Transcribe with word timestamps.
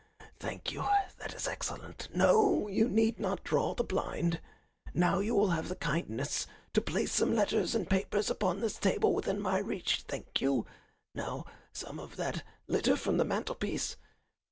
Thank 0.39 0.71
you, 0.71 0.85
that 1.19 1.35
is 1.35 1.47
excellent. 1.47 2.09
No, 2.11 2.67
you 2.67 2.89
need 2.89 3.19
not 3.19 3.43
draw 3.43 3.75
the 3.75 3.83
blind. 3.83 4.41
Now 4.95 5.19
you 5.19 5.35
will 5.35 5.49
have 5.51 5.69
the 5.69 5.75
kindness 5.75 6.47
to 6.73 6.81
place 6.81 7.11
some 7.11 7.35
letters 7.35 7.75
and 7.75 7.87
papers 7.87 8.27
upon 8.27 8.61
this 8.61 8.79
table 8.79 9.13
within 9.13 9.39
my 9.39 9.59
reach. 9.59 10.01
Thank 10.07 10.41
you. 10.41 10.65
Now 11.13 11.45
some 11.71 11.99
of 11.99 12.15
that 12.15 12.41
litter 12.67 12.95
from 12.97 13.17
the 13.17 13.25
mantelpiece. 13.25 13.95